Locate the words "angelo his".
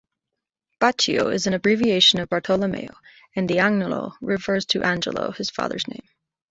4.81-5.51